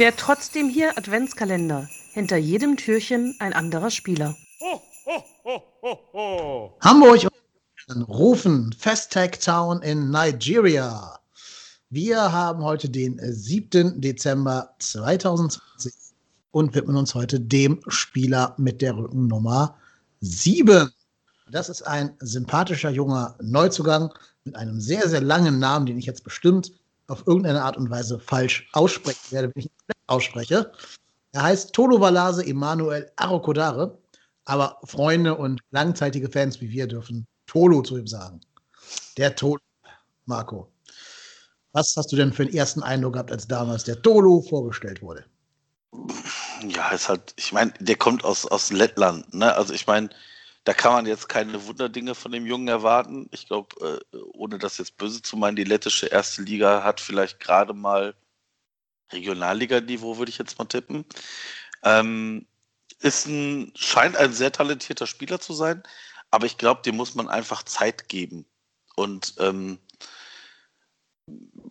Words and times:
Wer 0.00 0.16
trotzdem 0.16 0.70
hier 0.70 0.96
Adventskalender. 0.96 1.86
Hinter 2.14 2.38
jedem 2.38 2.78
Türchen 2.78 3.36
ein 3.38 3.52
anderer 3.52 3.90
Spieler. 3.90 4.34
Hamburg 6.80 7.28
rufen 8.08 8.72
Festag 8.78 9.38
Town 9.42 9.82
in 9.82 10.10
Nigeria. 10.10 11.20
Wir 11.90 12.32
haben 12.32 12.64
heute 12.64 12.88
den 12.88 13.20
7. 13.20 14.00
Dezember 14.00 14.74
2020 14.78 15.92
und 16.50 16.74
widmen 16.74 16.96
uns 16.96 17.14
heute 17.14 17.38
dem 17.38 17.82
Spieler 17.88 18.54
mit 18.56 18.80
der 18.80 18.96
Rückennummer 18.96 19.76
7. 20.22 20.90
Das 21.50 21.68
ist 21.68 21.82
ein 21.82 22.16
sympathischer 22.20 22.88
junger 22.88 23.36
Neuzugang 23.42 24.14
mit 24.44 24.56
einem 24.56 24.80
sehr, 24.80 25.10
sehr 25.10 25.20
langen 25.20 25.58
Namen, 25.58 25.84
den 25.84 25.98
ich 25.98 26.06
jetzt 26.06 26.24
bestimmt 26.24 26.72
auf 27.10 27.26
irgendeine 27.26 27.62
Art 27.62 27.76
und 27.76 27.90
Weise 27.90 28.18
falsch 28.18 28.68
aussprechen 28.72 29.30
werde, 29.30 29.48
wenn 29.48 29.60
ich 29.60 29.66
ihn 29.66 29.94
ausspreche. 30.06 30.72
Er 31.32 31.42
heißt 31.42 31.72
Tolo 31.72 31.98
Balase 31.98 32.46
Emanuel 32.46 33.10
Arokodare, 33.16 33.98
aber 34.44 34.78
Freunde 34.84 35.36
und 35.36 35.60
langzeitige 35.70 36.30
Fans 36.30 36.60
wie 36.60 36.70
wir 36.70 36.86
dürfen 36.86 37.26
Tolo 37.46 37.82
zu 37.82 37.98
ihm 37.98 38.06
sagen. 38.06 38.40
Der 39.16 39.34
Tolo, 39.34 39.60
Marco. 40.26 40.72
Was 41.72 41.94
hast 41.96 42.10
du 42.10 42.16
denn 42.16 42.32
für 42.32 42.42
einen 42.44 42.54
ersten 42.54 42.82
Eindruck 42.82 43.14
gehabt, 43.14 43.30
als 43.30 43.46
damals 43.46 43.84
der 43.84 44.00
Tolo 44.02 44.42
vorgestellt 44.42 45.02
wurde? 45.02 45.24
Ja, 46.68 46.90
ist 46.90 47.08
halt, 47.08 47.34
ich 47.36 47.52
meine, 47.52 47.72
der 47.80 47.96
kommt 47.96 48.24
aus, 48.24 48.46
aus 48.46 48.70
Lettland, 48.70 49.32
ne? 49.34 49.54
Also 49.54 49.72
ich 49.72 49.86
meine, 49.86 50.10
da 50.64 50.74
kann 50.74 50.92
man 50.92 51.06
jetzt 51.06 51.28
keine 51.28 51.66
Wunderdinge 51.66 52.14
von 52.14 52.32
dem 52.32 52.46
Jungen 52.46 52.68
erwarten. 52.68 53.28
Ich 53.32 53.46
glaube, 53.46 54.02
äh, 54.12 54.16
ohne 54.32 54.58
das 54.58 54.78
jetzt 54.78 54.98
böse 54.98 55.22
zu 55.22 55.36
meinen, 55.36 55.56
die 55.56 55.64
lettische 55.64 56.06
erste 56.06 56.42
Liga 56.42 56.84
hat 56.84 57.00
vielleicht 57.00 57.40
gerade 57.40 57.72
mal 57.72 58.14
Regionalliganiveau, 59.12 60.18
würde 60.18 60.30
ich 60.30 60.38
jetzt 60.38 60.58
mal 60.58 60.66
tippen. 60.66 61.04
Ähm, 61.82 62.46
ist 63.00 63.26
ein, 63.26 63.72
scheint 63.74 64.16
ein 64.16 64.32
sehr 64.32 64.52
talentierter 64.52 65.06
Spieler 65.06 65.40
zu 65.40 65.54
sein, 65.54 65.82
aber 66.30 66.46
ich 66.46 66.58
glaube, 66.58 66.82
dem 66.82 66.96
muss 66.96 67.14
man 67.14 67.28
einfach 67.28 67.62
Zeit 67.62 68.08
geben. 68.08 68.44
Und 68.96 69.34
ähm, 69.38 69.78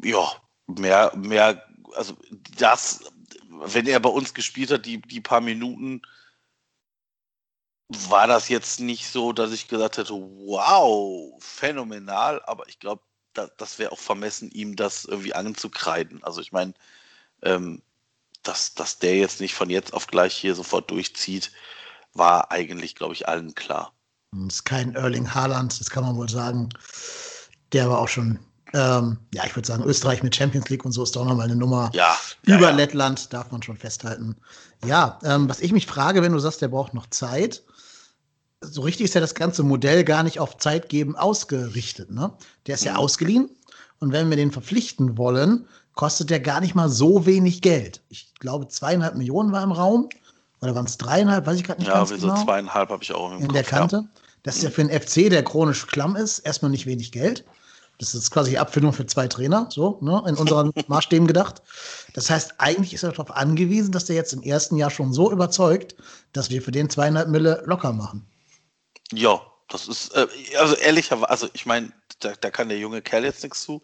ja, 0.03 0.27
mehr, 0.65 1.13
mehr, 1.15 1.63
also 1.95 2.17
das, 2.57 3.03
wenn 3.49 3.87
er 3.87 3.99
bei 3.99 4.09
uns 4.09 4.33
gespielt 4.33 4.71
hat, 4.71 4.85
die, 4.85 5.01
die 5.01 5.21
paar 5.21 5.41
Minuten, 5.41 6.01
war 7.89 8.27
das 8.27 8.49
jetzt 8.49 8.79
nicht 8.79 9.07
so, 9.07 9.33
dass 9.33 9.51
ich 9.51 9.67
gesagt 9.67 9.97
hätte, 9.97 10.13
wow, 10.13 11.33
phänomenal, 11.39 12.41
aber 12.45 12.67
ich 12.67 12.79
glaube, 12.79 13.01
da, 13.33 13.49
das 13.57 13.79
wäre 13.79 13.91
auch 13.91 13.99
vermessen, 13.99 14.51
ihm 14.51 14.75
das 14.75 15.05
irgendwie 15.05 15.33
anzukreiden. 15.33 16.23
Also 16.23 16.41
ich 16.41 16.51
meine, 16.51 16.73
ähm, 17.41 17.81
dass, 18.43 18.73
dass 18.75 18.99
der 18.99 19.17
jetzt 19.17 19.41
nicht 19.41 19.55
von 19.55 19.69
jetzt 19.69 19.93
auf 19.93 20.07
gleich 20.07 20.35
hier 20.35 20.55
sofort 20.55 20.89
durchzieht, 20.91 21.51
war 22.13 22.51
eigentlich, 22.51 22.95
glaube 22.95 23.13
ich, 23.13 23.27
allen 23.27 23.55
klar. 23.55 23.93
Das 24.31 24.55
ist 24.55 24.63
kein 24.65 24.95
Erling 24.95 25.33
Haaland, 25.33 25.79
das 25.79 25.89
kann 25.89 26.03
man 26.03 26.15
wohl 26.15 26.29
sagen. 26.29 26.69
Der 27.73 27.89
war 27.89 27.99
auch 27.99 28.07
schon, 28.07 28.39
ähm, 28.73 29.17
ja, 29.33 29.45
ich 29.45 29.55
würde 29.55 29.67
sagen, 29.67 29.83
Österreich 29.83 30.21
mit 30.21 30.35
Champions 30.35 30.69
League 30.69 30.85
und 30.85 30.91
so 30.91 31.03
ist 31.03 31.15
doch 31.15 31.25
nochmal 31.25 31.45
eine 31.45 31.55
Nummer 31.55 31.89
ja, 31.93 32.15
über 32.43 32.55
ja, 32.55 32.69
ja. 32.69 32.75
Lettland, 32.75 33.33
darf 33.33 33.51
man 33.51 33.63
schon 33.63 33.77
festhalten. 33.77 34.35
Ja, 34.85 35.19
ähm, 35.23 35.49
was 35.49 35.59
ich 35.59 35.71
mich 35.71 35.87
frage, 35.87 36.21
wenn 36.21 36.33
du 36.33 36.39
sagst, 36.39 36.61
der 36.61 36.67
braucht 36.67 36.93
noch 36.93 37.07
Zeit, 37.07 37.63
so 38.61 38.81
richtig 38.81 39.05
ist 39.05 39.13
ja 39.15 39.21
das 39.21 39.35
ganze 39.35 39.63
Modell 39.63 40.03
gar 40.03 40.23
nicht 40.23 40.39
auf 40.39 40.57
Zeit 40.57 40.89
geben 40.89 41.15
ausgerichtet. 41.15 42.11
Ne? 42.11 42.31
Der 42.67 42.75
ist 42.75 42.83
ja 42.83 42.93
Mhm. 42.93 42.99
ausgeliehen 42.99 43.49
und 43.99 44.11
wenn 44.11 44.29
wir 44.29 44.37
den 44.37 44.51
verpflichten 44.51 45.17
wollen, 45.17 45.65
kostet 45.95 46.29
der 46.29 46.39
gar 46.39 46.61
nicht 46.61 46.75
mal 46.75 46.89
so 46.89 47.25
wenig 47.25 47.61
Geld. 47.61 48.01
Ich 48.09 48.33
glaube, 48.39 48.67
zweieinhalb 48.67 49.15
Millionen 49.15 49.51
war 49.51 49.63
im 49.63 49.71
Raum. 49.71 50.09
Oder 50.61 50.75
waren 50.75 50.85
es 50.85 50.97
dreieinhalb? 50.97 51.45
Weiß 51.45 51.55
ich 51.57 51.63
gerade 51.63 51.79
nicht 51.79 51.87
Ja, 51.87 51.95
ganz 51.99 52.11
wie 52.11 52.17
so 52.19 52.27
genau. 52.27 52.43
zweieinhalb 52.43 52.89
habe 52.89 53.01
ich 53.03 53.13
auch 53.13 53.31
im 53.31 53.37
in 53.39 53.43
Kopf. 53.47 53.53
der 53.53 53.63
Kante. 53.63 54.09
Das 54.43 54.57
ist 54.57 54.63
ja 54.63 54.69
für 54.69 54.81
einen 54.81 54.89
FC, 54.91 55.29
der 55.29 55.43
chronisch 55.43 55.87
klamm 55.87 56.15
ist, 56.17 56.39
erstmal 56.39 56.71
nicht 56.71 56.85
wenig 56.85 57.11
Geld. 57.13 57.45
Das 57.97 58.13
ist 58.15 58.31
quasi 58.31 58.51
die 58.51 58.59
Abfindung 58.59 58.93
für 58.93 59.05
zwei 59.05 59.27
Trainer, 59.27 59.67
so, 59.69 59.97
ne, 60.01 60.21
in 60.27 60.35
unseren 60.35 60.71
Maßstäben 60.87 61.27
gedacht. 61.27 61.61
Das 62.13 62.29
heißt, 62.29 62.55
eigentlich 62.57 62.93
ist 62.93 63.03
er 63.03 63.11
darauf 63.11 63.31
angewiesen, 63.35 63.91
dass 63.91 64.05
der 64.05 64.15
jetzt 64.15 64.31
im 64.33 64.41
ersten 64.41 64.77
Jahr 64.77 64.89
schon 64.89 65.11
so 65.13 65.31
überzeugt, 65.31 65.95
dass 66.33 66.49
wir 66.49 66.61
für 66.61 66.71
den 66.71 66.89
zweieinhalb 66.89 67.27
Mille 67.29 67.61
locker 67.65 67.91
machen. 67.93 68.25
Ja, 69.13 69.41
das 69.67 69.87
ist, 69.87 70.09
äh, 70.15 70.27
also 70.57 70.75
ehrlicherweise, 70.75 71.29
also 71.29 71.49
ich 71.53 71.65
meine, 71.65 71.91
da, 72.19 72.33
da 72.33 72.51
kann 72.51 72.69
der 72.69 72.79
junge 72.79 73.01
Kerl 73.01 73.23
jetzt 73.25 73.43
nichts 73.43 73.63
zu. 73.63 73.81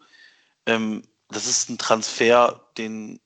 Ähm, 0.66 1.08
das 1.28 1.46
ist 1.46 1.68
ein 1.70 1.78
Transfer, 1.78 2.68
den 2.78 3.20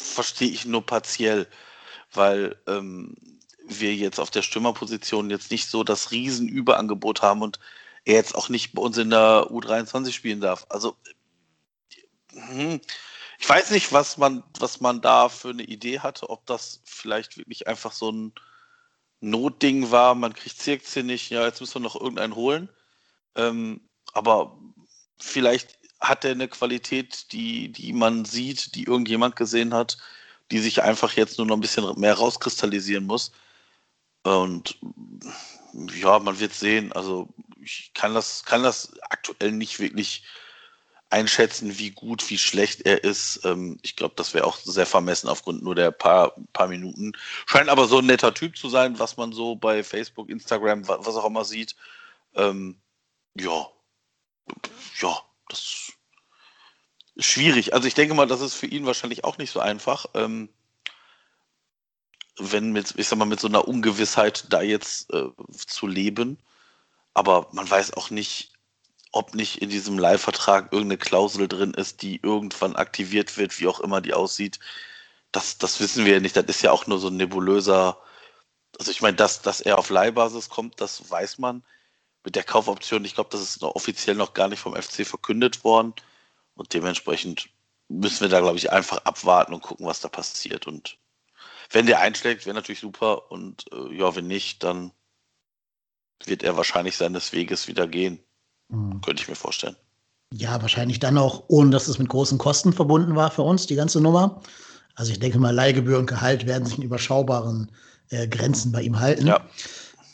verstehe 0.00 0.50
ich 0.50 0.64
nur 0.64 0.84
partiell, 0.84 1.48
weil 2.12 2.56
ähm, 2.66 3.14
wir 3.66 3.94
jetzt 3.94 4.20
auf 4.20 4.30
der 4.30 4.42
Stürmerposition 4.42 5.30
jetzt 5.30 5.50
nicht 5.50 5.68
so 5.68 5.82
das 5.84 6.10
Riesenüberangebot 6.10 7.22
haben 7.22 7.42
und 7.42 7.58
er 8.04 8.14
jetzt 8.14 8.34
auch 8.34 8.48
nicht 8.48 8.72
bei 8.72 8.82
uns 8.82 8.96
in 8.98 9.10
der 9.10 9.48
U23 9.50 10.12
spielen 10.12 10.40
darf. 10.40 10.66
Also 10.68 10.96
hm, 12.32 12.80
ich 13.38 13.48
weiß 13.48 13.70
nicht, 13.70 13.92
was 13.92 14.16
man, 14.16 14.42
was 14.58 14.80
man 14.80 15.00
da 15.00 15.28
für 15.28 15.50
eine 15.50 15.64
Idee 15.64 16.00
hatte, 16.00 16.30
ob 16.30 16.46
das 16.46 16.80
vielleicht 16.84 17.36
wirklich 17.36 17.66
einfach 17.66 17.92
so 17.92 18.10
ein 18.10 18.32
Notding 19.20 19.90
war, 19.90 20.14
man 20.14 20.34
kriegt 20.34 20.58
Zirkzee 20.58 21.02
nicht, 21.02 21.30
ja, 21.30 21.44
jetzt 21.44 21.60
müssen 21.60 21.76
wir 21.76 21.80
noch 21.80 21.96
irgendeinen 21.96 22.34
holen. 22.34 22.68
Ähm, 23.34 23.80
aber 24.12 24.58
vielleicht 25.18 25.78
hat 26.00 26.24
er 26.24 26.32
eine 26.32 26.48
Qualität, 26.48 27.32
die, 27.32 27.70
die 27.72 27.92
man 27.92 28.24
sieht, 28.24 28.74
die 28.74 28.84
irgendjemand 28.84 29.36
gesehen 29.36 29.74
hat, 29.74 29.98
die 30.50 30.58
sich 30.58 30.82
einfach 30.82 31.12
jetzt 31.14 31.38
nur 31.38 31.46
noch 31.46 31.56
ein 31.56 31.60
bisschen 31.60 31.98
mehr 31.98 32.14
rauskristallisieren 32.14 33.06
muss. 33.06 33.32
Und 34.22 34.78
ja, 35.94 36.18
man 36.18 36.38
wird 36.38 36.52
sehen. 36.52 36.92
Also 36.92 37.28
ich 37.60 37.92
kann 37.94 38.14
das, 38.14 38.44
kann 38.44 38.62
das 38.62 38.92
aktuell 39.02 39.52
nicht 39.52 39.78
wirklich 39.80 40.24
einschätzen, 41.10 41.78
wie 41.78 41.90
gut, 41.90 42.28
wie 42.30 42.38
schlecht 42.38 42.82
er 42.82 43.04
ist. 43.04 43.44
Ähm, 43.44 43.78
ich 43.82 43.96
glaube, 43.96 44.14
das 44.16 44.34
wäre 44.34 44.44
auch 44.44 44.58
sehr 44.58 44.86
vermessen 44.86 45.28
aufgrund 45.28 45.62
nur 45.62 45.74
der 45.74 45.90
paar, 45.92 46.34
paar 46.52 46.68
Minuten. 46.68 47.12
Scheint 47.46 47.68
aber 47.68 47.86
so 47.86 47.98
ein 47.98 48.06
netter 48.06 48.34
Typ 48.34 48.56
zu 48.56 48.68
sein, 48.68 48.98
was 48.98 49.16
man 49.16 49.32
so 49.32 49.56
bei 49.56 49.84
Facebook, 49.84 50.28
Instagram, 50.28 50.88
wa- 50.88 50.98
was 51.00 51.16
auch 51.16 51.24
immer 51.26 51.44
sieht. 51.44 51.76
Ähm, 52.34 52.80
ja, 53.38 53.68
ja, 55.00 55.20
das 55.48 55.92
ist 57.14 57.26
schwierig. 57.26 57.72
Also 57.74 57.86
ich 57.88 57.94
denke 57.94 58.14
mal, 58.14 58.26
das 58.26 58.40
ist 58.40 58.54
für 58.54 58.66
ihn 58.66 58.86
wahrscheinlich 58.86 59.24
auch 59.24 59.38
nicht 59.38 59.50
so 59.50 59.60
einfach. 59.60 60.06
Ähm, 60.14 60.48
wenn 62.38 62.72
mit, 62.72 62.94
ich 62.98 63.08
sag 63.08 63.18
mal, 63.18 63.24
mit 63.24 63.40
so 63.40 63.48
einer 63.48 63.66
Ungewissheit 63.66 64.46
da 64.52 64.60
jetzt 64.60 65.12
äh, 65.12 65.28
zu 65.66 65.86
leben. 65.86 66.38
Aber 67.14 67.48
man 67.52 67.68
weiß 67.68 67.94
auch 67.94 68.10
nicht, 68.10 68.52
ob 69.12 69.34
nicht 69.34 69.62
in 69.62 69.70
diesem 69.70 69.98
Leihvertrag 69.98 70.72
irgendeine 70.72 70.98
Klausel 70.98 71.48
drin 71.48 71.74
ist, 71.74 72.02
die 72.02 72.20
irgendwann 72.22 72.76
aktiviert 72.76 73.36
wird, 73.38 73.58
wie 73.60 73.68
auch 73.68 73.80
immer 73.80 74.00
die 74.00 74.14
aussieht. 74.14 74.58
Das, 75.32 75.58
das 75.58 75.80
wissen 75.80 76.04
wir 76.04 76.14
ja 76.14 76.20
nicht. 76.20 76.36
Das 76.36 76.44
ist 76.46 76.62
ja 76.62 76.72
auch 76.72 76.86
nur 76.86 76.98
so 76.98 77.08
ein 77.08 77.16
nebulöser. 77.16 78.00
Also 78.78 78.90
ich 78.90 79.00
meine, 79.02 79.16
dass, 79.16 79.42
dass 79.42 79.60
er 79.60 79.78
auf 79.78 79.90
Leihbasis 79.90 80.48
kommt, 80.48 80.80
das 80.80 81.10
weiß 81.10 81.38
man. 81.38 81.64
Mit 82.24 82.36
der 82.36 82.44
Kaufoption, 82.44 83.04
ich 83.04 83.14
glaube, 83.14 83.30
das 83.30 83.40
ist 83.40 83.62
noch 83.62 83.74
offiziell 83.74 84.16
noch 84.16 84.34
gar 84.34 84.48
nicht 84.48 84.60
vom 84.60 84.74
FC 84.74 85.06
verkündet 85.06 85.64
worden. 85.64 85.94
Und 86.54 86.74
dementsprechend 86.74 87.48
müssen 87.88 88.22
wir 88.22 88.28
da, 88.28 88.40
glaube 88.40 88.58
ich, 88.58 88.72
einfach 88.72 88.98
abwarten 89.04 89.54
und 89.54 89.62
gucken, 89.62 89.86
was 89.86 90.00
da 90.00 90.08
passiert. 90.08 90.66
Und 90.66 90.98
wenn 91.70 91.86
der 91.86 92.00
einschlägt, 92.00 92.46
wäre 92.46 92.54
natürlich 92.54 92.80
super. 92.80 93.30
Und 93.30 93.70
äh, 93.72 93.94
ja, 93.94 94.14
wenn 94.16 94.26
nicht, 94.26 94.62
dann 94.64 94.92
wird 96.24 96.42
er 96.42 96.56
wahrscheinlich 96.56 96.96
seines 96.96 97.32
Weges 97.32 97.68
wieder 97.68 97.86
gehen. 97.86 98.25
Mhm. 98.68 99.00
Könnte 99.00 99.22
ich 99.22 99.28
mir 99.28 99.34
vorstellen. 99.34 99.76
Ja, 100.32 100.60
wahrscheinlich 100.60 100.98
dann 100.98 101.18
auch, 101.18 101.44
ohne 101.48 101.70
dass 101.70 101.88
es 101.88 101.98
mit 101.98 102.08
großen 102.08 102.38
Kosten 102.38 102.72
verbunden 102.72 103.14
war 103.14 103.30
für 103.30 103.42
uns, 103.42 103.66
die 103.66 103.76
ganze 103.76 104.00
Nummer. 104.00 104.40
Also 104.96 105.12
ich 105.12 105.20
denke 105.20 105.38
mal, 105.38 105.54
Leihgebühr 105.54 105.98
und 105.98 106.06
Gehalt 106.06 106.46
werden 106.46 106.64
sich 106.64 106.78
in 106.78 106.82
überschaubaren 106.82 107.70
äh, 108.10 108.26
Grenzen 108.26 108.72
bei 108.72 108.82
ihm 108.82 108.98
halten. 108.98 109.26
Ja. 109.26 109.40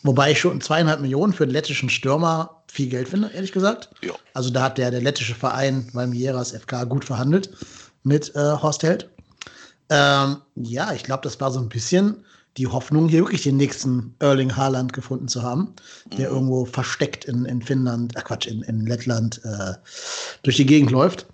Wobei 0.02 0.32
ich 0.32 0.40
schon 0.40 0.60
zweieinhalb 0.60 1.00
Millionen 1.00 1.32
für 1.32 1.46
den 1.46 1.52
lettischen 1.52 1.88
Stürmer 1.88 2.62
viel 2.66 2.88
Geld 2.88 3.08
finde, 3.08 3.30
ehrlich 3.32 3.52
gesagt. 3.52 3.90
Ja. 4.02 4.14
Also 4.34 4.50
da 4.50 4.64
hat 4.64 4.78
der, 4.78 4.90
der 4.90 5.00
lettische 5.00 5.34
Verein 5.34 5.88
Valmieras 5.92 6.52
FK 6.52 6.84
gut 6.84 7.04
verhandelt 7.04 7.50
mit 8.02 8.34
äh, 8.34 8.38
Horst 8.38 8.82
Held. 8.82 9.08
Ähm, 9.90 10.38
ja, 10.56 10.92
ich 10.92 11.04
glaube, 11.04 11.22
das 11.22 11.40
war 11.40 11.52
so 11.52 11.60
ein 11.60 11.68
bisschen 11.68 12.24
die 12.56 12.66
Hoffnung, 12.66 13.08
hier 13.08 13.20
wirklich 13.20 13.42
den 13.42 13.56
nächsten 13.56 14.14
Erling 14.18 14.56
Haaland 14.56 14.92
gefunden 14.92 15.28
zu 15.28 15.42
haben, 15.42 15.74
der 16.18 16.28
Mhm. 16.30 16.34
irgendwo 16.36 16.64
versteckt 16.66 17.24
in, 17.24 17.44
in 17.46 17.62
Finnland, 17.62 18.14
äh 18.16 18.20
Quatsch, 18.22 18.46
in, 18.46 18.62
in 18.62 18.86
Lettland 18.86 19.40
äh, 19.44 19.74
durch 20.42 20.56
die 20.56 20.66
Gegend 20.66 20.90
läuft. 20.90 21.26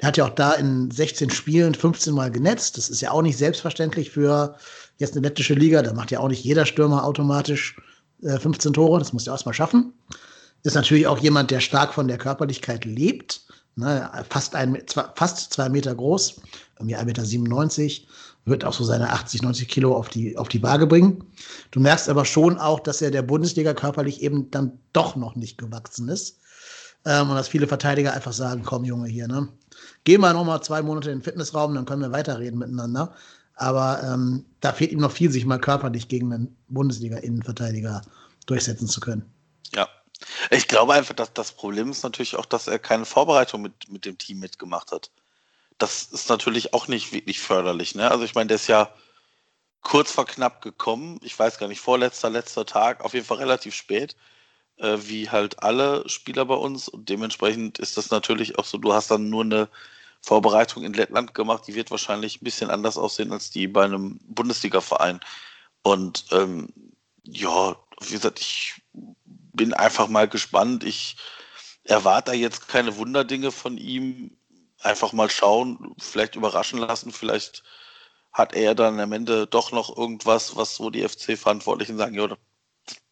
Der 0.00 0.08
hat 0.08 0.16
ja 0.16 0.26
auch 0.26 0.34
da 0.34 0.52
in 0.52 0.90
16 0.90 1.30
Spielen 1.30 1.74
15 1.74 2.12
Mal 2.12 2.30
genetzt. 2.30 2.76
Das 2.76 2.90
ist 2.90 3.00
ja 3.00 3.12
auch 3.12 3.22
nicht 3.22 3.38
selbstverständlich 3.38 4.10
für 4.10 4.56
jetzt 4.98 5.16
eine 5.16 5.26
lettische 5.26 5.54
Liga. 5.54 5.82
Da 5.82 5.94
macht 5.94 6.10
ja 6.10 6.20
auch 6.20 6.28
nicht 6.28 6.44
jeder 6.44 6.66
Stürmer 6.66 7.04
automatisch 7.04 7.76
äh, 8.22 8.38
15 8.38 8.74
Tore. 8.74 8.98
Das 8.98 9.12
muss 9.12 9.26
er 9.26 9.32
erstmal 9.32 9.54
schaffen. 9.54 9.92
Ist 10.64 10.74
natürlich 10.74 11.06
auch 11.06 11.18
jemand, 11.18 11.50
der 11.50 11.60
stark 11.60 11.94
von 11.94 12.08
der 12.08 12.18
Körperlichkeit 12.18 12.84
lebt. 12.84 13.46
Ne, 13.78 14.10
fast, 14.30 14.54
ein, 14.54 14.82
fast 15.16 15.52
zwei 15.52 15.68
Meter 15.68 15.94
groß, 15.94 16.40
irgendwie 16.78 16.96
1,97 16.96 17.82
Meter, 17.82 18.08
wird 18.46 18.64
auch 18.64 18.72
so 18.72 18.84
seine 18.84 19.10
80, 19.10 19.42
90 19.42 19.68
Kilo 19.68 19.94
auf 19.94 20.08
die, 20.08 20.38
auf 20.38 20.48
die 20.48 20.62
Waage 20.62 20.86
bringen. 20.86 21.24
Du 21.72 21.80
merkst 21.80 22.08
aber 22.08 22.24
schon 22.24 22.58
auch, 22.58 22.80
dass 22.80 23.02
er 23.02 23.10
der 23.10 23.22
Bundesliga 23.22 23.74
körperlich 23.74 24.22
eben 24.22 24.50
dann 24.50 24.78
doch 24.94 25.14
noch 25.14 25.36
nicht 25.36 25.58
gewachsen 25.58 26.08
ist. 26.08 26.38
Ähm, 27.04 27.28
und 27.28 27.36
dass 27.36 27.48
viele 27.48 27.66
Verteidiger 27.66 28.14
einfach 28.14 28.32
sagen, 28.32 28.62
komm 28.64 28.84
Junge 28.84 29.08
hier, 29.08 29.28
ne? 29.28 29.48
Geh 30.04 30.16
mal 30.16 30.32
noch 30.32 30.44
mal 30.44 30.62
zwei 30.62 30.80
Monate 30.80 31.10
in 31.10 31.18
den 31.18 31.24
Fitnessraum, 31.24 31.74
dann 31.74 31.84
können 31.84 32.02
wir 32.02 32.12
weiterreden 32.12 32.58
miteinander. 32.58 33.14
Aber 33.56 34.02
ähm, 34.02 34.44
da 34.60 34.72
fehlt 34.72 34.92
ihm 34.92 35.00
noch 35.00 35.12
viel, 35.12 35.30
sich 35.30 35.44
mal 35.44 35.60
körperlich 35.60 36.08
gegen 36.08 36.32
einen 36.32 36.56
Bundesliga-Innenverteidiger 36.68 38.02
durchsetzen 38.46 38.86
zu 38.88 39.00
können. 39.00 39.24
Ja. 39.74 39.88
Ich 40.50 40.68
glaube 40.68 40.94
einfach, 40.94 41.14
dass 41.14 41.32
das 41.32 41.52
Problem 41.52 41.90
ist 41.90 42.02
natürlich 42.02 42.36
auch, 42.36 42.46
dass 42.46 42.66
er 42.68 42.78
keine 42.78 43.04
Vorbereitung 43.04 43.62
mit, 43.62 43.90
mit 43.90 44.04
dem 44.04 44.18
Team 44.18 44.38
mitgemacht 44.38 44.92
hat. 44.92 45.10
Das 45.78 46.04
ist 46.04 46.28
natürlich 46.28 46.72
auch 46.74 46.88
nicht 46.88 47.12
wirklich 47.12 47.40
förderlich. 47.40 47.94
Ne? 47.94 48.10
Also 48.10 48.24
ich 48.24 48.34
meine, 48.34 48.48
der 48.48 48.56
ist 48.56 48.66
ja 48.66 48.92
kurz 49.82 50.12
vor 50.12 50.26
knapp 50.26 50.62
gekommen. 50.62 51.20
Ich 51.22 51.38
weiß 51.38 51.58
gar 51.58 51.68
nicht, 51.68 51.80
vorletzter, 51.80 52.30
letzter 52.30 52.66
Tag, 52.66 53.04
auf 53.04 53.14
jeden 53.14 53.26
Fall 53.26 53.38
relativ 53.38 53.74
spät, 53.74 54.16
äh, 54.78 54.96
wie 55.02 55.30
halt 55.30 55.62
alle 55.62 56.08
Spieler 56.08 56.44
bei 56.44 56.54
uns. 56.54 56.88
Und 56.88 57.08
dementsprechend 57.08 57.78
ist 57.78 57.96
das 57.96 58.10
natürlich 58.10 58.58
auch 58.58 58.64
so, 58.64 58.78
du 58.78 58.92
hast 58.92 59.10
dann 59.10 59.30
nur 59.30 59.44
eine 59.44 59.68
Vorbereitung 60.22 60.82
in 60.84 60.92
Lettland 60.92 61.34
gemacht, 61.34 61.64
die 61.68 61.74
wird 61.74 61.90
wahrscheinlich 61.90 62.40
ein 62.40 62.44
bisschen 62.44 62.70
anders 62.70 62.98
aussehen 62.98 63.32
als 63.32 63.50
die 63.50 63.68
bei 63.68 63.84
einem 63.84 64.18
Bundesliga-Verein. 64.26 65.20
Und 65.82 66.24
ähm, 66.32 66.68
ja, 67.22 67.76
wie 68.00 68.12
gesagt, 68.12 68.40
ich 68.40 68.74
bin 69.56 69.74
einfach 69.74 70.08
mal 70.08 70.28
gespannt. 70.28 70.84
Ich 70.84 71.16
erwarte 71.84 72.32
jetzt 72.32 72.68
keine 72.68 72.96
Wunderdinge 72.96 73.52
von 73.52 73.78
ihm. 73.78 74.36
Einfach 74.80 75.12
mal 75.12 75.30
schauen, 75.30 75.94
vielleicht 75.98 76.36
überraschen 76.36 76.78
lassen. 76.78 77.12
Vielleicht 77.12 77.62
hat 78.32 78.54
er 78.54 78.74
dann 78.74 79.00
am 79.00 79.12
Ende 79.12 79.46
doch 79.46 79.72
noch 79.72 79.96
irgendwas, 79.96 80.56
was 80.56 80.76
so 80.76 80.90
die 80.90 81.08
FC-Verantwortlichen 81.08 81.96
sagen, 81.96 82.14
ja, 82.14 82.36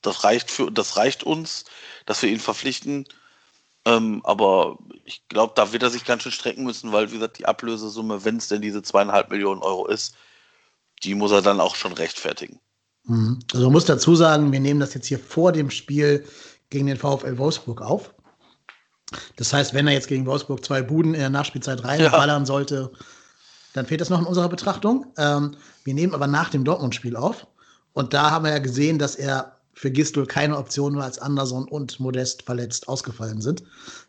das 0.03 0.25
reicht 0.25 0.51
für, 0.51 0.71
das 0.71 0.97
reicht 0.97 1.25
uns, 1.25 1.65
dass 2.07 2.21
wir 2.23 2.29
ihn 2.29 2.41
verpflichten. 2.41 3.07
Ähm, 3.87 4.21
aber 4.25 4.79
ich 5.05 5.27
glaube, 5.29 5.55
da 5.57 5.73
wird 5.73 5.83
er 5.83 5.91
sich 5.91 6.05
ganz 6.05 6.23
schön 6.23 6.33
strecken 6.33 6.65
müssen, 6.65 6.93
weil, 6.93 7.11
wie 7.11 7.15
gesagt, 7.15 7.39
die 7.39 7.47
Ablösesumme, 7.47 8.25
wenn 8.25 8.37
es 8.37 8.49
denn 8.49 8.63
diese 8.63 8.83
zweieinhalb 8.83 9.31
Millionen 9.31 9.63
Euro 9.63 9.87
ist, 9.87 10.15
die 11.03 11.15
muss 11.15 11.33
er 11.33 11.43
dann 11.43 11.61
auch 11.61 11.77
schon 11.77 11.93
rechtfertigen. 11.93 12.61
Mhm. 13.07 13.39
Also 13.53 13.67
man 13.67 13.73
muss 13.73 13.85
dazu 13.85 14.15
sagen, 14.15 14.53
wir 14.53 14.61
nehmen 14.61 14.81
das 14.81 14.95
jetzt 14.95 15.07
hier 15.07 15.19
vor 15.19 15.53
dem 15.53 15.71
Spiel 15.71 16.25
gegen 16.71 16.87
den 16.87 16.97
VfL 16.97 17.39
Wolfsburg 17.39 17.83
auf. 17.83 18.15
Das 19.37 19.53
heißt, 19.53 19.75
wenn 19.75 19.87
er 19.87 19.93
jetzt 19.93 20.09
gegen 20.09 20.27
Wolfsburg 20.27 20.65
zwei 20.65 20.83
Buden 20.83 21.15
in 21.15 21.21
der 21.21 21.31
Nachspielzeit 21.31 21.85
reinballern 21.85 22.43
ja. 22.43 22.47
sollte, 22.47 22.91
dann 23.75 23.87
fehlt 23.87 24.01
das 24.01 24.11
noch 24.11 24.21
in 24.21 24.27
unserer 24.27 24.49
Betrachtung. 24.49 25.07
Ähm, 25.19 25.57
wir 25.85 25.95
nehmen 25.95 26.15
aber 26.15 26.27
nach 26.27 26.51
dem 26.51 26.65
Dortmund-Spiel 26.65 27.17
auf. 27.17 27.47
Und 27.93 28.15
da 28.15 28.31
haben 28.31 28.45
wir 28.45 28.53
ja 28.53 28.59
gesehen, 28.59 28.99
dass 28.99 29.15
er 29.15 29.57
für 29.75 29.91
Gistel 29.91 30.27
keine 30.27 30.57
Option 30.57 30.97
war, 30.97 31.05
als 31.05 31.19
Anderson 31.19 31.69
und 31.69 31.99
Modest 32.01 32.43
verletzt 32.43 32.89
ausgefallen 32.89 33.41
sind. 33.41 33.65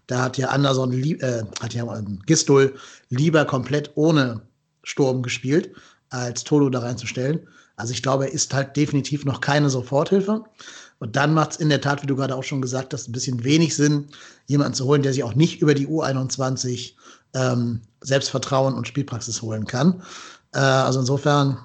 Da 0.08 0.22
hat 0.22 0.38
ja 0.38 0.50
Anderson, 0.50 0.94
äh, 0.94 1.44
hat 1.62 1.74
ja 1.74 1.98
ähm, 1.98 2.20
Gistol 2.26 2.76
lieber 3.10 3.46
komplett 3.46 3.92
ohne 3.96 4.42
Sturm 4.84 5.24
gespielt, 5.24 5.72
als 6.10 6.44
Tolo 6.44 6.70
da 6.70 6.80
reinzustellen. 6.80 7.48
Also 7.76 7.94
ich 7.94 8.04
glaube, 8.04 8.26
er 8.26 8.34
ist 8.34 8.54
halt 8.54 8.76
definitiv 8.78 9.26
noch 9.26 9.42
keine 9.42 9.70
Soforthilfe. 9.70 10.44
Und 11.00 11.16
dann 11.16 11.34
macht 11.34 11.52
es 11.52 11.58
in 11.58 11.70
der 11.70 11.82
Tat, 11.82 12.02
wie 12.04 12.08
du 12.08 12.16
gerade 12.16 12.36
auch 12.36 12.44
schon 12.44 12.62
gesagt 12.62 12.94
hast, 12.94 13.08
ein 13.08 13.12
bisschen 13.12 13.44
wenig 13.44 13.76
Sinn, 13.76 14.08
jemanden 14.48 14.74
zu 14.74 14.86
holen, 14.86 15.02
der 15.02 15.14
sich 15.14 15.24
auch 15.24 15.36
nicht 15.36 15.62
über 15.62 15.74
die 15.74 15.88
U21 15.88 16.94
ähm, 17.34 17.82
Selbstvertrauen 18.02 18.74
und 18.74 18.88
Spielpraxis 18.88 19.42
holen 19.42 19.66
kann. 19.66 20.02
Äh, 20.54 20.60
also 20.60 21.02
insofern, 21.02 21.58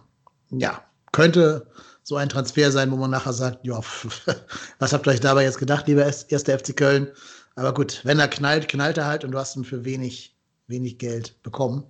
ja, 0.50 0.82
könnte 1.12 1.66
so 2.02 2.16
ein 2.16 2.28
Transfer 2.28 2.72
sein, 2.72 2.90
wo 2.90 2.96
man 2.96 3.10
nachher 3.10 3.32
sagt, 3.32 3.64
ja, 3.64 3.80
was 4.78 4.92
habt 4.92 5.06
ihr 5.06 5.12
euch 5.12 5.20
dabei 5.20 5.44
jetzt 5.44 5.58
gedacht, 5.58 5.86
lieber 5.86 6.04
erster 6.04 6.58
FC 6.58 6.76
Köln? 6.76 7.08
Aber 7.54 7.72
gut, 7.72 8.00
wenn 8.04 8.18
er 8.18 8.28
knallt, 8.28 8.68
knallt 8.68 8.98
er 8.98 9.06
halt 9.06 9.24
und 9.24 9.32
du 9.32 9.38
hast 9.38 9.56
ihn 9.56 9.64
für 9.64 9.84
wenig, 9.84 10.36
wenig 10.66 10.98
Geld 10.98 11.40
bekommen. 11.42 11.84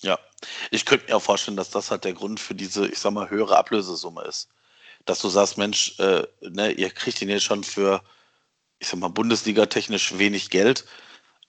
Ja, 0.00 0.18
ich 0.70 0.84
könnte 0.84 1.06
mir 1.06 1.16
auch 1.16 1.22
vorstellen, 1.22 1.56
dass 1.56 1.70
das 1.70 1.90
halt 1.90 2.04
der 2.04 2.12
Grund 2.14 2.40
für 2.40 2.54
diese, 2.54 2.86
ich 2.86 2.98
sag 2.98 3.12
mal, 3.12 3.30
höhere 3.30 3.56
Ablösesumme 3.56 4.22
ist. 4.22 4.48
Dass 5.04 5.20
du 5.20 5.28
sagst, 5.28 5.58
Mensch, 5.58 5.98
äh, 5.98 6.26
ne, 6.40 6.72
ihr 6.72 6.90
kriegt 6.90 7.20
ihn 7.22 7.28
jetzt 7.28 7.44
schon 7.44 7.64
für, 7.64 8.02
ich 8.78 8.88
sag 8.88 9.00
mal, 9.00 9.08
Bundesliga-technisch 9.08 10.18
wenig 10.18 10.50
Geld. 10.50 10.84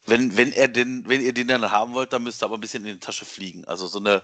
Wenn, 0.06 0.38
wenn 0.38 0.52
er 0.52 0.68
den, 0.68 1.08
wenn 1.08 1.22
ihr 1.22 1.34
den 1.34 1.48
dann 1.48 1.72
haben 1.72 1.94
wollt, 1.94 2.14
dann 2.14 2.24
müsst 2.24 2.44
ihr 2.44 2.46
aber 2.46 2.58
ein 2.58 2.62
bisschen 2.62 2.86
in 2.86 2.96
die 2.96 3.00
Tasche 3.00 3.26
fliegen. 3.26 3.66
Also 3.66 3.88
so 3.88 4.00
eine, 4.00 4.22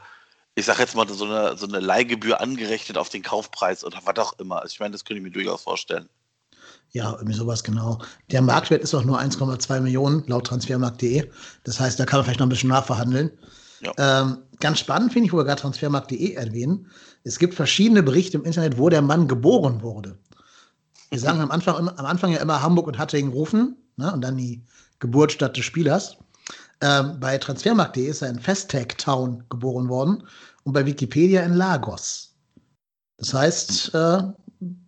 ich 0.56 0.66
sag 0.66 0.80
jetzt 0.80 0.96
mal, 0.96 1.08
so 1.08 1.26
eine, 1.26 1.58
so 1.58 1.68
eine 1.68 1.80
Leihgebühr 1.80 2.42
angerechnet 2.42 2.98
auf 2.98 3.10
den 3.10 3.24
Kaufpreis 3.24 3.84
oder 3.84 4.00
was 4.04 4.18
auch 4.18 4.38
immer. 4.40 4.62
Also 4.62 4.74
ich 4.74 4.80
meine, 4.80 4.92
das 4.92 5.06
könnte 5.06 5.20
ich 5.20 5.24
mir 5.24 5.32
durchaus 5.32 5.64
vorstellen. 5.64 6.10
Ja, 6.92 7.14
irgendwie 7.14 7.34
sowas 7.34 7.64
genau. 7.64 8.00
Der 8.32 8.42
Marktwert 8.42 8.84
ist 8.84 8.94
auch 8.94 9.06
nur 9.06 9.20
1,2 9.20 9.80
Millionen 9.80 10.26
laut 10.28 10.48
transfermarkt.de. 10.48 11.30
Das 11.64 11.80
heißt, 11.80 12.00
da 12.00 12.06
kann 12.06 12.20
man 12.20 12.26
vielleicht 12.26 12.40
noch 12.40 12.48
ein 12.48 12.50
bisschen 12.50 12.70
nachverhandeln. 12.70 13.32
Ja. 13.82 13.94
Ähm, 13.98 14.38
ganz 14.60 14.80
spannend 14.80 15.14
finde 15.14 15.28
ich, 15.28 15.34
wo 15.34 15.38
wir 15.38 15.44
gerade 15.44 15.62
transfermarkt.de 15.62 16.34
erwähnen. 16.34 16.88
Es 17.24 17.40
gibt 17.40 17.54
verschiedene 17.54 18.04
Berichte 18.04 18.38
im 18.38 18.46
Internet, 18.46 18.78
wo 18.78 18.90
der 18.90 19.02
Mann 19.02 19.28
geboren 19.28 19.82
wurde. 19.82 20.18
Wir 21.10 21.20
sagen 21.20 21.42
am 21.42 21.52
Anfang, 21.52 21.90
am 21.90 22.06
Anfang 22.06 22.32
ja 22.32 22.40
immer 22.40 22.62
Hamburg 22.62 22.88
und 22.88 22.98
Hattingen 22.98 23.32
rufen 23.32 23.76
ne, 23.98 24.14
und 24.14 24.22
dann 24.22 24.38
die 24.38 24.64
Geburtsstadt 25.00 25.58
des 25.58 25.66
Spielers. 25.66 26.18
Ähm, 26.82 27.20
bei 27.20 27.38
transfermarkt.de 27.38 28.08
ist 28.08 28.22
er 28.22 28.30
in 28.30 28.40
Festag 28.40 28.98
Town 28.98 29.44
geboren 29.50 29.90
worden 29.90 30.24
und 30.64 30.74
bei 30.74 30.86
Wikipedia 30.86 31.44
in 31.44 31.54
Lagos. 31.54 32.34
Das 33.18 33.34
heißt, 33.34 33.94
äh, 33.94 34.24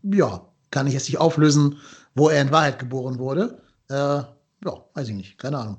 ja, 0.03 0.47
kann 0.71 0.87
ich 0.87 0.93
jetzt 0.93 1.07
nicht 1.07 1.19
auflösen, 1.19 1.77
wo 2.15 2.29
er 2.29 2.41
in 2.41 2.51
Wahrheit 2.51 2.79
geboren 2.79 3.19
wurde. 3.19 3.61
Äh, 3.89 3.95
ja, 3.95 4.85
weiß 4.93 5.09
ich 5.09 5.15
nicht, 5.15 5.37
keine 5.37 5.59
Ahnung. 5.59 5.77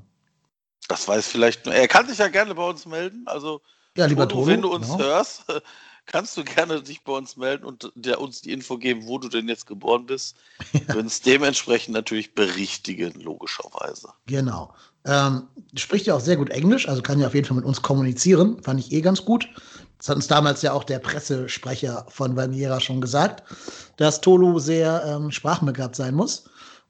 Das 0.89 1.09
weiß 1.09 1.27
vielleicht 1.27 1.65
nur. 1.65 1.75
Er 1.75 1.89
kann 1.89 2.09
sich 2.09 2.19
ja 2.19 2.29
gerne 2.29 2.55
bei 2.55 2.69
uns 2.69 2.87
melden. 2.87 3.23
Also, 3.27 3.61
ja, 3.97 4.07
lieber 4.07 4.29
Toto, 4.29 4.47
wenn 4.47 4.63
du 4.63 4.73
uns 4.73 4.87
genau. 4.87 4.99
hörst, 4.99 5.45
kannst 6.07 6.37
du 6.37 6.45
gerne 6.45 6.83
dich 6.83 7.03
bei 7.05 7.13
uns 7.13 7.37
melden 7.37 7.65
und 7.65 7.91
der 7.95 8.21
uns 8.21 8.43
die 8.43 8.53
Info 8.53 8.77
geben, 8.77 9.07
wo 9.07 9.19
du 9.19 9.29
denn 9.29 9.49
jetzt 9.49 9.67
geboren 9.67 10.07
bist. 10.07 10.37
Ja. 10.73 10.95
Wir 10.95 10.97
uns 10.99 11.23
dementsprechend 11.23 11.95
natürlich 11.95 12.35
berichtigen, 12.35 13.21
logischerweise. 13.21 14.09
Genau. 14.27 14.75
Ähm, 15.07 15.49
spricht 15.75 16.07
ja 16.07 16.15
auch 16.15 16.21
sehr 16.21 16.37
gut 16.37 16.51
Englisch, 16.51 16.89
also 16.89 17.03
kann 17.03 17.21
ja 17.21 17.27
auf 17.27 17.35
jeden 17.35 17.47
Fall 17.47 17.57
mit 17.57 17.67
uns 17.67 17.83
kommunizieren. 17.83 18.63
Fand 18.63 18.81
ich 18.81 18.93
eh 18.93 19.01
ganz 19.01 19.25
gut. 19.25 19.49
Das 19.99 20.09
hat 20.09 20.17
uns 20.17 20.27
damals 20.27 20.63
ja 20.63 20.73
auch 20.73 20.85
der 20.85 20.99
Pressesprecher 20.99 22.07
von 22.09 22.37
Valmiera 22.37 22.81
schon 22.81 23.00
gesagt, 23.00 23.43
dass 23.97 24.21
Tolu 24.21 24.59
sehr 24.59 25.03
ähm, 25.07 25.31
sprachbegabt 25.31 25.97
sein 25.97 26.14
muss. 26.14 26.45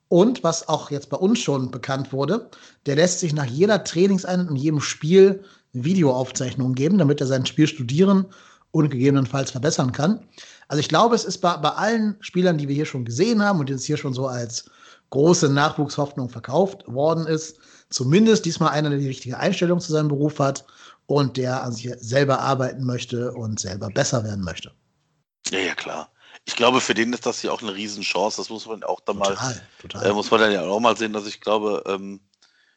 Und 0.08 0.44
was 0.44 0.68
auch 0.68 0.90
jetzt 0.90 1.10
bei 1.10 1.16
uns 1.16 1.40
schon 1.40 1.70
bekannt 1.70 2.12
wurde, 2.12 2.50
der 2.86 2.96
lässt 2.96 3.20
sich 3.20 3.32
nach 3.32 3.46
jeder 3.46 3.84
Trainingseinheit 3.84 4.48
und 4.48 4.56
jedem 4.56 4.80
Spiel 4.80 5.42
Videoaufzeichnungen 5.72 6.74
geben, 6.74 6.98
damit 6.98 7.20
er 7.20 7.26
sein 7.26 7.46
Spiel 7.46 7.66
studieren 7.66 8.26
und 8.70 8.90
gegebenenfalls 8.90 9.50
verbessern 9.50 9.92
kann. 9.92 10.20
Also 10.68 10.80
ich 10.80 10.88
glaube, 10.88 11.14
es 11.14 11.24
ist 11.24 11.38
bei, 11.38 11.56
bei 11.56 11.70
allen 11.70 12.16
Spielern, 12.20 12.58
die 12.58 12.68
wir 12.68 12.74
hier 12.74 12.86
schon 12.86 13.04
gesehen 13.04 13.42
haben 13.42 13.60
und 13.60 13.68
die 13.68 13.72
uns 13.72 13.84
hier 13.84 13.96
schon 13.96 14.14
so 14.14 14.26
als 14.26 14.64
große 15.10 15.48
Nachwuchshoffnung 15.48 16.28
verkauft 16.28 16.84
worden 16.86 17.26
ist, 17.26 17.58
zumindest 17.90 18.44
diesmal 18.44 18.70
einer, 18.70 18.90
der 18.90 18.98
die 18.98 19.06
richtige 19.06 19.38
Einstellung 19.38 19.80
zu 19.80 19.92
seinem 19.92 20.08
Beruf 20.08 20.38
hat 20.38 20.64
und 21.06 21.36
der 21.36 21.62
an 21.62 21.72
sich 21.72 21.92
selber 21.98 22.40
arbeiten 22.40 22.84
möchte 22.84 23.32
und 23.32 23.60
selber 23.60 23.88
besser 23.90 24.24
werden 24.24 24.44
möchte. 24.44 24.72
Ja, 25.50 25.58
ja, 25.58 25.74
klar. 25.74 26.10
Ich 26.46 26.56
glaube, 26.56 26.80
für 26.80 26.94
den 26.94 27.12
ist 27.12 27.24
das 27.26 27.40
hier 27.40 27.52
auch 27.52 27.62
eine 27.62 27.74
Riesenchance. 27.74 28.36
Das 28.36 28.50
muss 28.50 28.66
man 28.66 28.82
auch 28.84 29.00
dann 29.00 29.18
total, 29.18 29.34
mal, 29.34 29.62
total. 29.80 30.06
Äh, 30.06 30.12
muss 30.12 30.30
man 30.30 30.40
dann 30.40 30.52
ja 30.52 30.62
auch 30.62 30.80
mal 30.80 30.96
sehen, 30.96 31.12
dass 31.12 31.26
ich 31.26 31.40
glaube, 31.40 31.82
ähm, 31.86 32.20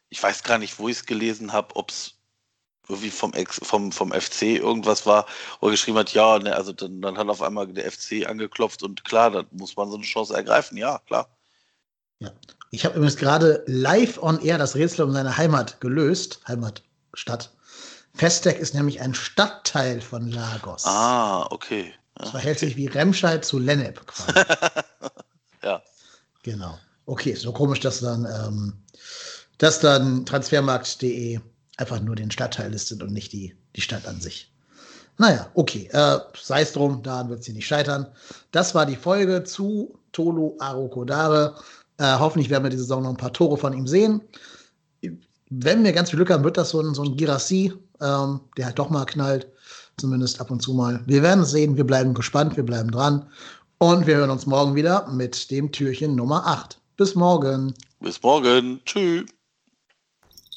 ich 0.09 0.21
weiß 0.21 0.43
gar 0.43 0.57
nicht, 0.57 0.79
wo 0.79 0.87
ich 0.87 0.97
es 0.97 1.05
gelesen 1.05 1.51
habe, 1.51 1.75
ob 1.75 1.91
es 1.91 2.17
irgendwie 2.87 3.09
vom, 3.09 3.33
Ex, 3.33 3.59
vom, 3.63 3.91
vom 3.91 4.11
FC 4.11 4.43
irgendwas 4.43 5.05
war, 5.05 5.25
wo 5.59 5.67
er 5.67 5.71
geschrieben 5.71 5.97
hat, 5.97 6.13
ja, 6.13 6.39
ne, 6.39 6.55
also 6.55 6.71
dann, 6.71 7.01
dann 7.01 7.17
hat 7.17 7.27
auf 7.27 7.41
einmal 7.41 7.67
der 7.67 7.91
FC 7.91 8.25
angeklopft 8.25 8.81
und 8.83 9.03
klar, 9.03 9.31
dann 9.31 9.45
muss 9.51 9.75
man 9.75 9.89
so 9.89 9.95
eine 9.95 10.05
Chance 10.05 10.33
ergreifen, 10.33 10.77
ja, 10.77 10.99
klar. 10.99 11.27
Ja. 12.19 12.31
Ich 12.71 12.85
habe 12.85 12.95
übrigens 12.95 13.17
gerade 13.17 13.63
live 13.67 14.21
on 14.21 14.41
air 14.41 14.57
das 14.57 14.75
Rätsel 14.75 15.05
um 15.05 15.11
seine 15.11 15.37
Heimat 15.37 15.79
gelöst, 15.81 16.41
Heimatstadt. 16.47 17.53
Festec 18.13 18.57
ist 18.57 18.73
nämlich 18.73 19.01
ein 19.01 19.13
Stadtteil 19.13 20.01
von 20.01 20.31
Lagos. 20.31 20.85
Ah, 20.85 21.45
okay. 21.51 21.93
Das 22.17 22.31
verhält 22.31 22.59
sich 22.59 22.75
wie 22.75 22.87
Remscheid 22.87 23.45
zu 23.45 23.59
Lennep 23.59 24.05
quasi. 24.05 24.39
ja. 25.63 25.81
Genau. 26.43 26.77
Okay, 27.05 27.35
so 27.35 27.51
komisch, 27.51 27.79
dass 27.79 27.99
dann, 27.99 28.25
ähm, 28.25 28.73
dass 29.57 29.79
dann 29.79 30.25
Transfermarkt.de 30.25 31.39
einfach 31.77 31.99
nur 32.01 32.15
den 32.15 32.31
Stadtteil 32.31 32.71
listet 32.71 33.03
und 33.03 33.13
nicht 33.13 33.31
die, 33.31 33.55
die 33.75 33.81
Stadt 33.81 34.07
an 34.07 34.19
sich. 34.19 34.51
Naja, 35.17 35.49
okay, 35.55 35.89
äh, 35.91 36.19
sei 36.39 36.61
es 36.61 36.73
drum, 36.73 37.01
daran 37.01 37.29
wird 37.29 37.43
sie 37.43 37.53
nicht 37.53 37.65
scheitern. 37.65 38.07
Das 38.51 38.75
war 38.75 38.85
die 38.85 38.95
Folge 38.95 39.43
zu 39.43 39.97
Tolu 40.11 40.55
Arokodare. 40.59 41.55
Äh, 41.97 42.17
hoffentlich 42.19 42.49
werden 42.49 42.63
wir 42.63 42.69
diese 42.69 42.83
Saison 42.83 43.03
noch 43.03 43.09
ein 43.09 43.17
paar 43.17 43.33
Tore 43.33 43.57
von 43.57 43.73
ihm 43.73 43.87
sehen. 43.87 44.21
wenn 45.49 45.83
wir 45.83 45.93
ganz 45.93 46.09
viel 46.09 46.17
Glück 46.17 46.29
haben, 46.29 46.43
wird 46.43 46.57
das 46.57 46.69
so 46.69 46.81
ein, 46.81 46.93
so 46.93 47.03
ein 47.03 47.15
Girassi, 47.15 47.73
ähm, 48.01 48.41
der 48.57 48.65
halt 48.65 48.79
doch 48.79 48.89
mal 48.89 49.05
knallt. 49.05 49.47
Zumindest 49.99 50.39
ab 50.39 50.51
und 50.51 50.61
zu 50.61 50.73
mal. 50.73 51.01
Wir 51.07 51.23
werden 51.23 51.41
es 51.41 51.51
sehen. 51.51 51.75
Wir 51.75 51.83
bleiben 51.83 52.13
gespannt. 52.13 52.55
Wir 52.55 52.63
bleiben 52.63 52.91
dran. 52.91 53.27
Und 53.79 54.05
wir 54.05 54.17
hören 54.17 54.29
uns 54.29 54.45
morgen 54.45 54.75
wieder 54.75 55.07
mit 55.11 55.49
dem 55.49 55.71
Türchen 55.71 56.15
Nummer 56.15 56.45
8. 56.45 56.79
Bis 56.97 57.15
morgen. 57.15 57.73
Bis 57.99 58.21
morgen. 58.21 58.79
Tschüss. 58.85 59.25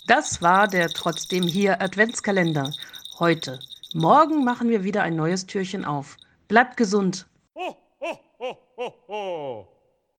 Das 0.07 0.43
war 0.43 0.69
der 0.69 0.89
trotzdem 0.91 1.45
hier 1.45 1.81
Adventskalender. 1.81 2.71
Heute. 3.19 3.59
Morgen 3.95 4.45
machen 4.45 4.69
wir 4.69 4.85
wieder 4.85 5.03
ein 5.03 5.17
neues 5.17 5.47
Türchen 5.47 5.85
auf. 5.85 6.17
Bleibt 6.49 6.77
gesund. 6.77 7.27
ho, 7.55 7.77
ho, 8.01 8.57
ho, 8.77 8.95
ho. 9.09 9.80